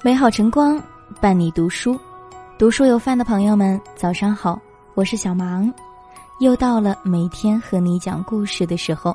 [0.00, 0.80] 美好晨光
[1.20, 1.98] 伴你读书，
[2.56, 4.56] 读书有饭的朋友们，早上好，
[4.94, 5.74] 我是小芒，
[6.38, 9.14] 又到了每天和你讲故事的时候。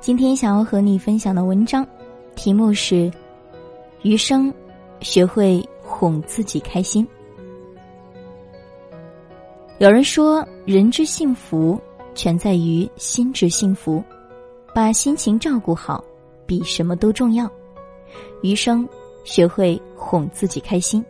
[0.00, 1.86] 今天想要和你分享的文章，
[2.36, 2.94] 题目是
[4.02, 4.52] 《余生
[5.00, 7.06] 学会哄自己开心》。
[9.78, 11.80] 有人说，人之幸福
[12.14, 14.04] 全在于心之幸福，
[14.74, 16.04] 把心情照顾好，
[16.44, 17.50] 比什么都重要。
[18.42, 18.86] 余生。
[19.24, 21.04] 学会哄自己开心，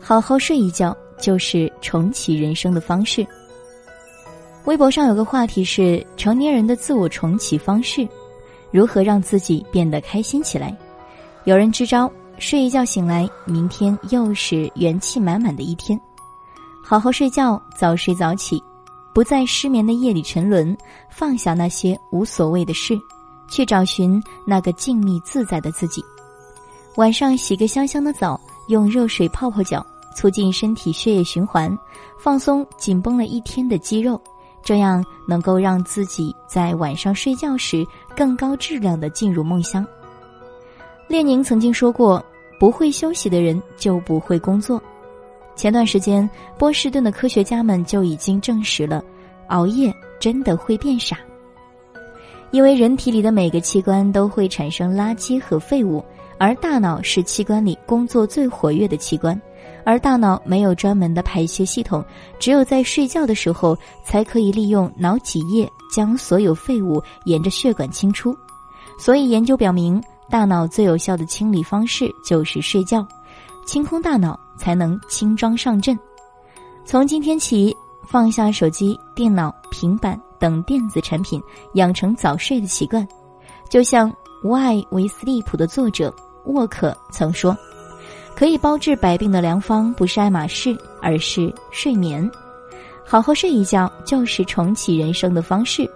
[0.00, 3.26] 好好睡一觉就是重启人生的方式。
[4.66, 8.06] 微博上有个话题是成年人的自我重启方式，
[8.70, 10.76] 如何让自己变得开心起来？
[11.44, 12.08] 有人支招：
[12.38, 16.00] 睡一觉醒来，明天又是元气满满的一天。
[16.84, 18.62] 好好睡觉，早睡早起，
[19.12, 20.76] 不在失眠的夜里沉沦，
[21.10, 22.96] 放下那些无所谓的事。
[23.52, 26.02] 去找寻那个静谧自在的自己。
[26.96, 29.84] 晚上洗个香香的澡，用热水泡泡脚，
[30.16, 31.78] 促进身体血液循环，
[32.18, 34.18] 放松紧绷了一天的肌肉，
[34.62, 37.86] 这样能够让自己在晚上睡觉时
[38.16, 39.86] 更高质量的进入梦乡。
[41.08, 42.24] 列宁曾经说过
[42.58, 44.82] ：“不会休息的人就不会工作。”
[45.54, 49.04] 前段时间，波士顿的科学家们就已经证实了，
[49.48, 51.18] 熬夜真的会变傻。
[52.52, 56.04] 因为人体里的每个器官都会产生垃圾和废物，
[56.38, 59.40] 而大脑是器官里工作最活跃的器官，
[59.84, 62.04] 而大脑没有专门的排泄系统，
[62.38, 68.36] 只有在睡觉的时候才可以利用脑脊液将所有废物沿着血管清出。
[68.98, 73.06] 所以研究表明，大脑最有效的清理方式就是睡觉，
[73.64, 75.98] 清空大脑才能轻装上阵。
[76.84, 77.74] 从今天起，
[78.06, 80.20] 放下手机、电脑、平板。
[80.42, 81.40] 等电子产品，
[81.74, 83.06] 养成早睡的习惯，
[83.70, 84.10] 就像
[84.42, 86.12] 《Why We Sleep》的作者
[86.46, 87.56] 沃克曾说
[88.34, 92.28] ：“可以包治百病的良方不是爱马仕，而是睡眠。
[93.06, 95.88] 好好睡一觉，就是重启人生的方式。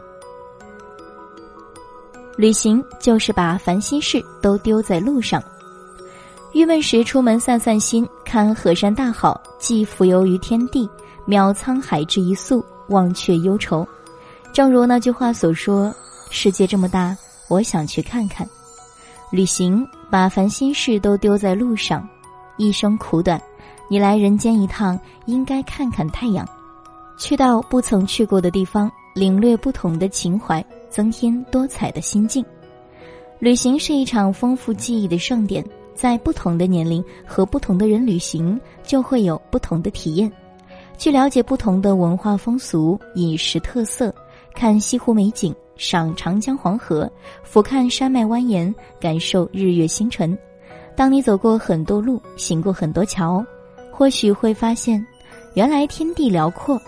[2.37, 5.43] 旅行就是把烦心事都丢在路上，
[6.53, 10.89] 郁闷时出门散散心，看河山大好，寄蜉蝣于天地，
[11.27, 13.85] 渺沧海之一粟，忘却忧愁。”
[14.57, 15.95] 正如那句话所说
[16.33, 17.15] ：“世界这么大，
[17.47, 18.49] 我想去看看。”
[19.31, 22.09] 旅行把烦心事都丢在路上。
[22.57, 23.39] 一生苦短，
[23.87, 26.49] 你来人间一趟，应该看看太阳，
[27.19, 32.43] 去到不曾去过的地方，领略不同的情怀，增添多彩的心境。
[33.39, 35.63] 旅行是一场丰富记忆的盛典，
[35.95, 40.33] 在不同的年龄和不同的人旅行，就会有不同的体验。
[40.97, 44.15] 去了解不同的文化风俗、饮食特色。
[44.57, 47.09] 看西湖美景，赏长江黄河，
[47.45, 50.37] 俯瞰山脉蜿蜒，感受日月星辰。
[50.97, 53.45] 当你走过很多路，行过很多桥，
[53.93, 55.07] 或许会发现，
[55.53, 56.81] 原来天地辽阔，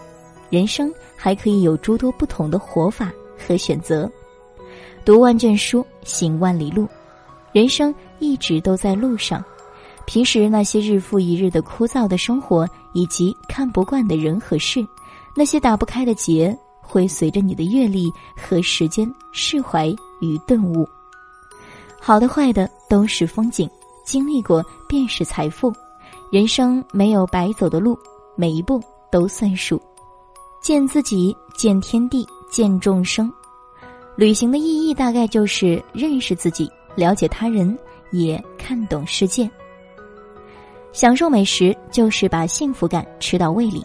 [0.49, 4.11] 人生还可以有诸多不同的活法和选择。
[5.05, 6.89] 读万卷书，行万里路，
[7.53, 9.45] 人生一直都在路上。
[10.06, 14.83] 平时那些日复一日的枯燥的生活，以及看不惯的人和事，
[15.37, 16.59] 那些打不开的结。
[16.88, 20.88] 会随着你的阅历和时间释怀与顿悟，
[22.00, 23.69] 好的坏的都是风景，
[24.06, 25.71] 经历过便是财富。
[26.32, 27.99] 人生没有白走的路，
[28.37, 28.82] 每一步
[29.12, 29.81] 都算数。
[30.62, 33.31] 见自己，见天地，见众生。
[34.16, 37.78] 旅行的意义大概就是认识自己，了解他人，
[38.12, 39.49] 也看懂世界。
[40.93, 43.84] 享受美食，就是把幸福感吃到胃里。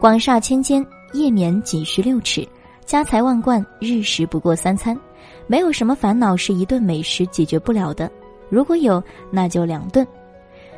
[0.00, 0.84] 广厦千间。
[1.14, 2.46] 夜眠仅需六尺，
[2.84, 4.98] 家财万贯，日食不过三餐。
[5.46, 8.10] 没有什么烦恼是一顿美食解决不了的，
[8.50, 10.04] 如果有，那就两顿。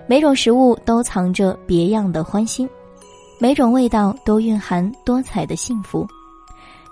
[0.06, 2.69] 每种食物都藏着别样的欢欣，
[3.41, 6.06] 每种味道都蕴含多彩的幸福。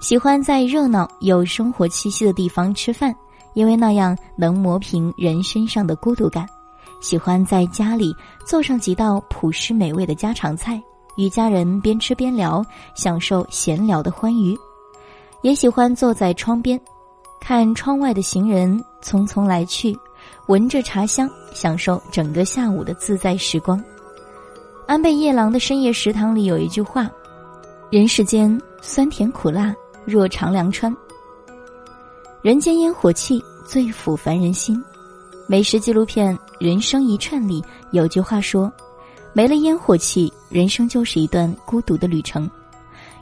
[0.01, 3.15] 喜欢在热闹有生活气息的地方吃饭，
[3.53, 6.47] 因为那样能磨平人身上的孤独感。
[7.03, 8.15] 喜欢在家里
[8.47, 10.83] 做上几道朴实美味的家常菜。
[11.17, 12.65] 与家人边吃边聊，
[12.95, 14.55] 享受闲聊的欢愉；
[15.43, 16.81] 也喜欢坐在窗边，
[17.41, 19.97] 看窗外的行人匆匆来去，
[20.47, 23.83] 闻着茶香，享受整个下午的自在时光。
[24.87, 27.11] 安倍夜郎的深夜食堂里有一句话
[27.91, 29.75] ：“人世间酸甜苦辣，
[30.05, 30.95] 若尝凉川。
[32.43, 34.83] 人间烟火气，最抚凡人心。”
[35.47, 37.63] 美食纪录片《人生一串》里
[37.93, 38.73] 有句话说。
[39.37, 42.49] 没了烟火气，人生就是一段孤独的旅程。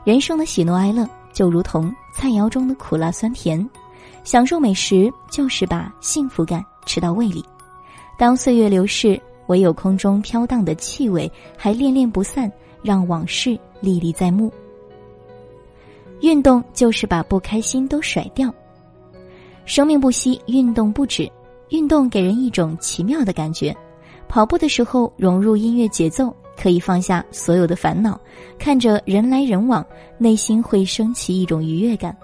[0.03, 3.67] 人生的喜怒哀乐就如同菜肴中的苦辣酸甜，
[4.23, 7.43] 享受美食就是把幸福感吃到胃里。
[8.15, 12.51] 当岁月流逝，唯有空中飘荡的气味还恋恋不散，
[12.83, 14.53] 让往事历历在目。
[16.21, 18.53] 运动就是把不开心都甩掉。
[19.65, 21.27] 生命不息，运动不止。
[21.69, 23.75] 运动给人一种奇妙的感觉，
[24.33, 28.19] 跑步的时候融入音乐节奏，可以放下所有的烦恼，
[28.57, 29.85] 看着人来人往，
[30.17, 32.17] 内心会升起一种愉悦感。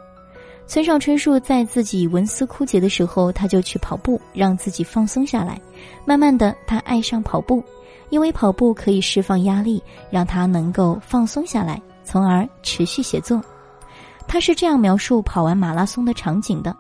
[0.65, 5.61] 村上春树在自己文思枯竭的时候，他就去跑步，让自己放松下来。
[6.03, 7.63] 慢慢的，他爱上跑步，
[8.09, 9.79] 因为跑步可以释放压力，
[10.09, 13.39] 让他能够放松下来，从而持续写作。
[14.27, 16.75] 他是这样描述跑完马拉松的场景的：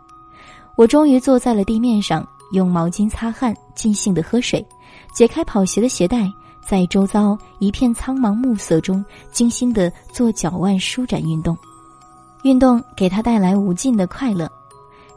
[0.75, 2.27] 我终于坐在了地面上。
[2.51, 4.65] 用毛巾擦汗，尽兴的喝水，
[5.13, 6.31] 解开跑鞋的鞋带，
[6.61, 11.57] 在周遭一片苍茫暮色中，精心的做脚腕舒展运动。
[12.43, 14.49] 运动给他带来无尽的快乐。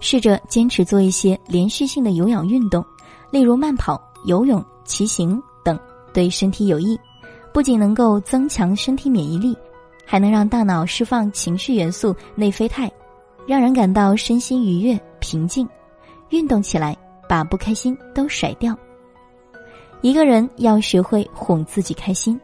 [0.01, 2.85] 试着坚持做一些连续性的有氧运动，
[3.31, 5.79] 例如慢跑、游泳、骑行等，
[6.13, 6.99] 对身体有益。
[7.53, 9.57] 不仅能够增强身体免疫力，
[10.05, 12.91] 还能让大脑释放情绪元素内啡肽，
[13.47, 15.69] 让人感到身心愉悦、平静。
[16.31, 16.97] 运动起来。
[17.29, 18.77] 把不开心都甩掉。
[20.03, 22.39] 一个人要学会哄自己开心。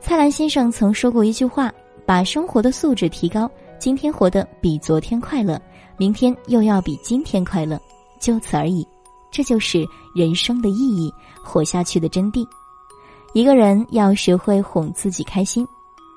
[0.00, 1.72] 蔡澜先生曾说过一句话
[2.06, 3.50] ：“把生活的素质提高，
[3.80, 5.60] 今天活得比昨天快乐，
[5.96, 7.78] 明天又要比今天快乐，
[8.20, 8.86] 就此而已。”
[9.28, 9.84] 这就是
[10.14, 11.12] 人生的意义，
[11.42, 12.46] 活下去的真谛。
[13.34, 15.66] 一个人要学会哄自己开心。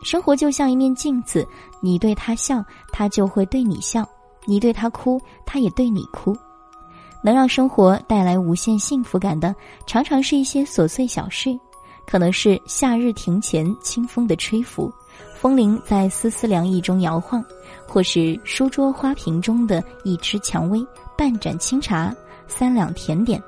[0.03, 1.45] 生活就像一面镜子，
[1.81, 4.03] 你对他笑，他就会对你笑；
[4.45, 6.37] 你对他哭，他也对你哭。
[7.21, 9.55] 能让生活带来无限幸福感的，
[9.85, 11.57] 常常是一些琐碎小事，
[12.05, 14.91] 可能是夏日庭前清风的吹拂，
[15.35, 17.43] 风铃在丝丝凉意中摇晃，
[17.87, 20.85] 或是书桌花瓶中的一支蔷薇、
[21.17, 22.15] 半盏清茶、
[22.47, 23.41] 三两甜点。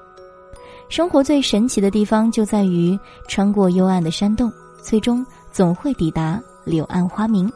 [0.90, 4.52] 生活最神奇的地方就在于，穿过幽暗的山洞，
[4.82, 7.52] 最终总会抵达柳暗花明。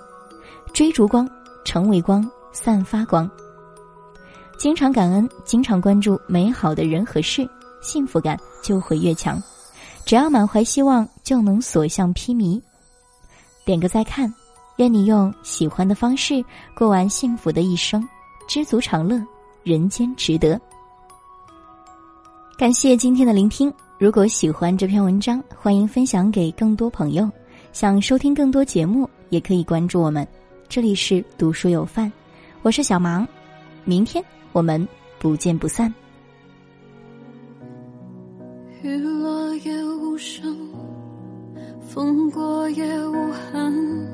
[0.71, 1.29] 追逐光，
[1.65, 3.29] 成为光，散发光。
[4.57, 7.47] 经常感恩，经常关注美好的人和事，
[7.81, 9.41] 幸福感就会越强。
[10.05, 12.61] 只要满怀希望，就能所向披靡。
[13.65, 14.33] 点个再看，
[14.77, 16.43] 愿你用喜欢的方式
[16.75, 18.07] 过完幸福的一生，
[18.47, 19.21] 知足常乐，
[19.63, 20.59] 人间值得。
[22.57, 23.71] 感谢今天的聆听。
[23.97, 27.29] 如果喜欢这篇文章，欢迎分享给更多朋友。
[27.73, 30.25] 想收听更多节目，也可以关注我们。
[30.69, 32.11] 这里是读书有范，
[32.61, 33.27] 我是小芒。
[33.85, 34.23] 明天。
[34.51, 34.87] 我们
[35.19, 35.93] 不见不散。
[38.81, 40.55] 雨落也无声，
[41.81, 44.07] 风过也无痕，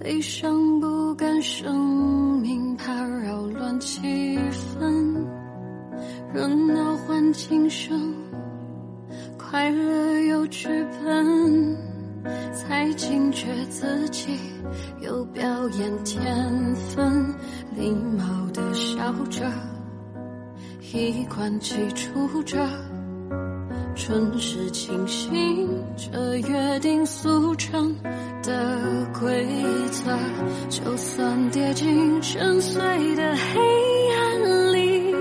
[0.00, 5.24] 悲伤不敢生命怕扰乱气氛，
[6.34, 8.12] 热闹换轻声，
[9.38, 10.68] 快乐又剧
[11.04, 11.76] 本，
[12.52, 14.36] 才惊觉自己
[15.00, 17.32] 有表演天分。
[17.76, 18.24] 礼貌
[18.54, 19.44] 的笑着，
[20.94, 22.56] 衣冠齐出着，
[23.94, 27.94] 纯是清醒着约定俗成
[28.42, 29.46] 的规
[29.90, 30.18] 则。
[30.70, 33.60] 就算跌进深邃的黑
[34.14, 35.14] 暗里，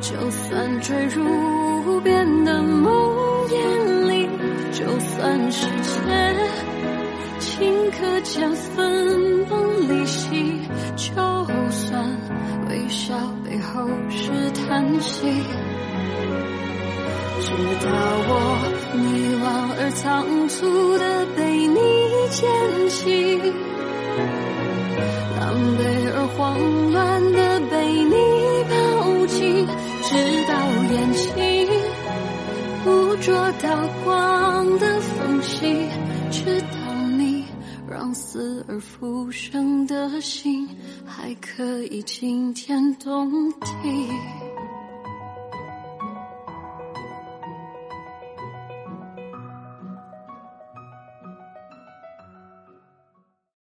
[0.00, 1.22] 就算坠入
[1.86, 2.92] 无边的梦
[3.48, 4.28] 魇里，
[4.72, 6.00] 就算世界
[7.44, 9.52] 顷刻间分崩
[9.88, 10.60] 离析。
[10.96, 11.12] 就
[11.70, 12.18] 算
[12.68, 15.26] 微笑背后是叹息，
[17.40, 17.46] 直
[17.84, 17.86] 到
[18.26, 18.32] 我
[18.94, 19.04] 迷
[19.42, 19.44] 惘
[19.78, 21.04] 而仓促的
[21.36, 21.78] 被你
[22.30, 22.40] 捡
[22.88, 22.98] 起，
[25.38, 25.42] 狼
[25.76, 25.80] 狈
[26.14, 26.40] 而慌
[26.92, 26.98] 乱
[27.32, 27.38] 的
[27.70, 27.72] 被
[28.04, 28.14] 你
[28.70, 28.72] 抱
[29.26, 29.66] 紧，
[30.02, 30.08] 直
[30.48, 30.52] 到
[30.90, 31.32] 眼睛
[32.84, 33.68] 捕捉到
[34.04, 35.86] 光的缝隙，
[36.30, 36.83] 直到
[38.14, 40.68] 死而复生的心。
[41.04, 44.43] 还可以惊天动地。